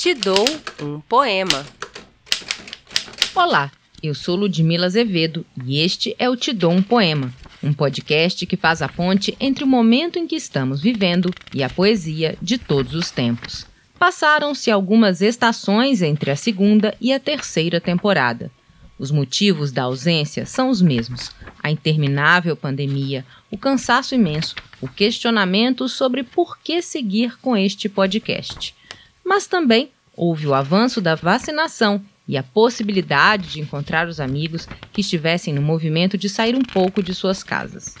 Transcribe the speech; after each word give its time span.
Te 0.00 0.14
dou 0.14 0.46
um 0.80 0.98
poema. 0.98 1.62
Olá, 3.34 3.70
eu 4.02 4.14
sou 4.14 4.34
Ludmila 4.34 4.86
Azevedo 4.86 5.44
e 5.62 5.78
este 5.78 6.16
é 6.18 6.26
o 6.26 6.36
Te 6.36 6.54
Dou 6.54 6.72
um 6.72 6.82
Poema, 6.82 7.30
um 7.62 7.70
podcast 7.70 8.46
que 8.46 8.56
faz 8.56 8.80
a 8.80 8.88
ponte 8.88 9.36
entre 9.38 9.62
o 9.62 9.66
momento 9.66 10.18
em 10.18 10.26
que 10.26 10.36
estamos 10.36 10.80
vivendo 10.80 11.30
e 11.52 11.62
a 11.62 11.68
poesia 11.68 12.34
de 12.40 12.56
todos 12.56 12.94
os 12.94 13.10
tempos. 13.10 13.66
Passaram-se 13.98 14.70
algumas 14.70 15.20
estações 15.20 16.00
entre 16.00 16.30
a 16.30 16.36
segunda 16.36 16.96
e 16.98 17.12
a 17.12 17.20
terceira 17.20 17.78
temporada. 17.78 18.50
Os 18.98 19.10
motivos 19.10 19.70
da 19.70 19.82
ausência 19.82 20.46
são 20.46 20.70
os 20.70 20.80
mesmos: 20.80 21.30
a 21.62 21.70
interminável 21.70 22.56
pandemia, 22.56 23.22
o 23.50 23.58
cansaço 23.58 24.14
imenso, 24.14 24.54
o 24.80 24.88
questionamento 24.88 25.86
sobre 25.90 26.22
por 26.22 26.56
que 26.56 26.80
seguir 26.80 27.36
com 27.42 27.54
este 27.54 27.86
podcast. 27.86 28.79
Mas 29.30 29.46
também 29.46 29.92
houve 30.16 30.48
o 30.48 30.54
avanço 30.54 31.00
da 31.00 31.14
vacinação 31.14 32.02
e 32.26 32.36
a 32.36 32.42
possibilidade 32.42 33.50
de 33.50 33.60
encontrar 33.60 34.08
os 34.08 34.18
amigos 34.18 34.66
que 34.92 35.02
estivessem 35.02 35.54
no 35.54 35.62
movimento 35.62 36.18
de 36.18 36.28
sair 36.28 36.56
um 36.56 36.62
pouco 36.62 37.00
de 37.00 37.14
suas 37.14 37.44
casas. 37.44 37.94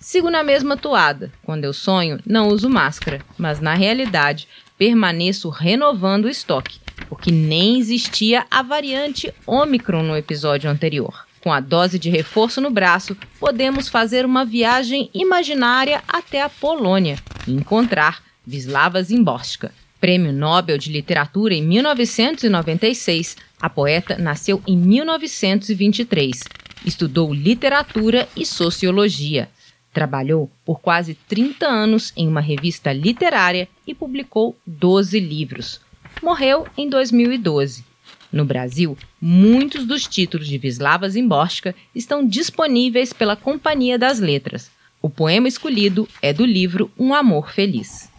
Sigo 0.00 0.28
na 0.30 0.42
mesma 0.42 0.76
toada. 0.76 1.30
Quando 1.44 1.62
eu 1.62 1.72
sonho, 1.72 2.18
não 2.26 2.48
uso 2.48 2.68
máscara, 2.68 3.20
mas 3.38 3.60
na 3.60 3.72
realidade 3.74 4.48
permaneço 4.76 5.48
renovando 5.48 6.24
o 6.24 6.28
estoque, 6.28 6.80
porque 7.08 7.30
nem 7.30 7.78
existia 7.78 8.44
a 8.50 8.60
variante 8.60 9.32
Omicron 9.46 10.02
no 10.02 10.16
episódio 10.16 10.68
anterior. 10.68 11.24
Com 11.40 11.52
a 11.52 11.60
dose 11.60 12.00
de 12.00 12.10
reforço 12.10 12.60
no 12.60 12.68
braço, 12.72 13.16
podemos 13.38 13.88
fazer 13.88 14.26
uma 14.26 14.44
viagem 14.44 15.08
imaginária 15.14 16.02
até 16.08 16.42
a 16.42 16.48
Polônia 16.48 17.16
e 17.46 17.52
encontrar 17.52 18.24
Wisława 18.44 19.00
Zimborska. 19.04 19.70
Prêmio 20.04 20.34
Nobel 20.34 20.76
de 20.76 20.92
Literatura 20.92 21.54
em 21.54 21.62
1996, 21.62 23.38
a 23.58 23.70
poeta 23.70 24.18
nasceu 24.18 24.62
em 24.66 24.76
1923. 24.76 26.42
Estudou 26.84 27.32
literatura 27.32 28.28
e 28.36 28.44
sociologia. 28.44 29.48
Trabalhou 29.94 30.50
por 30.62 30.82
quase 30.82 31.14
30 31.26 31.66
anos 31.66 32.12
em 32.14 32.28
uma 32.28 32.42
revista 32.42 32.92
literária 32.92 33.66
e 33.86 33.94
publicou 33.94 34.54
12 34.66 35.18
livros. 35.18 35.80
Morreu 36.22 36.66
em 36.76 36.86
2012. 36.86 37.82
No 38.30 38.44
Brasil, 38.44 38.98
muitos 39.18 39.86
dos 39.86 40.06
títulos 40.06 40.46
de 40.46 40.58
Wisława 40.58 41.08
Zimborska 41.08 41.74
estão 41.94 42.22
disponíveis 42.28 43.14
pela 43.14 43.36
Companhia 43.36 43.98
das 43.98 44.20
Letras. 44.20 44.70
O 45.00 45.08
poema 45.08 45.48
escolhido 45.48 46.06
é 46.20 46.30
do 46.30 46.44
livro 46.44 46.90
Um 46.98 47.14
Amor 47.14 47.50
Feliz. 47.50 48.10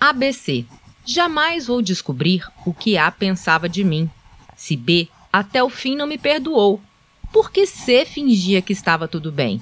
ABC. 0.00 0.64
Jamais 1.06 1.66
vou 1.66 1.82
descobrir 1.82 2.46
o 2.64 2.72
que 2.72 2.96
A 2.96 3.10
pensava 3.10 3.68
de 3.68 3.84
mim. 3.84 4.10
Se 4.56 4.74
B 4.74 5.08
até 5.30 5.62
o 5.62 5.68
fim 5.68 5.94
não 5.94 6.06
me 6.06 6.16
perdoou, 6.16 6.80
por 7.30 7.50
que 7.50 7.66
C 7.66 8.06
fingia 8.06 8.62
que 8.62 8.72
estava 8.72 9.06
tudo 9.06 9.30
bem? 9.30 9.60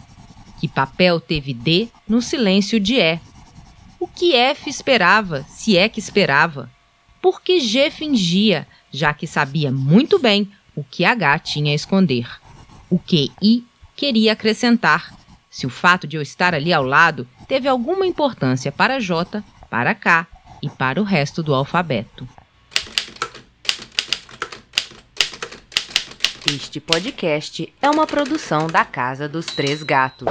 Que 0.61 0.69
papel 0.69 1.19
teve 1.19 1.53
D 1.53 1.89
no 2.07 2.23
silêncio 2.23 2.79
de 2.79 3.01
E? 3.01 3.19
O 3.99 4.07
que 4.07 4.37
F 4.37 4.71
esperava, 4.71 5.43
se 5.49 5.77
é 5.77 5.89
que 5.89 5.99
esperava? 5.99 6.71
Por 7.21 7.41
que 7.41 7.59
G 7.59 7.91
fingia, 7.91 8.69
já 8.93 9.13
que 9.13 9.27
sabia 9.27 9.73
muito 9.73 10.21
bem 10.21 10.49
o 10.77 10.85
que 10.85 11.05
H 11.05 11.41
tinha 11.41 11.73
a 11.73 11.75
esconder? 11.75 12.29
O 12.89 13.01
que 13.01 13.33
I 13.43 13.65
queria 13.97 14.35
acrescentar? 14.35 15.13
Se 15.51 15.67
o 15.67 15.71
fato 15.71 16.07
de 16.07 16.17
eu 16.17 16.23
estar 16.23 16.55
ali 16.55 16.73
ao 16.73 16.85
lado 16.85 17.27
teve 17.49 17.67
alguma 17.67 18.07
importância 18.07 18.71
para 18.71 19.01
J, 19.01 19.43
para 19.69 19.95
K 19.95 20.27
e 20.63 20.71
para 20.71 21.01
o 21.01 21.05
resto 21.05 21.43
do 21.43 21.53
alfabeto. 21.53 22.27
Este 26.49 26.81
podcast 26.81 27.73
é 27.81 27.91
uma 27.91 28.07
produção 28.07 28.67
da 28.67 28.85
Casa 28.85 29.29
dos 29.29 29.47
Três 29.47 29.83
Gatos. 29.83 30.29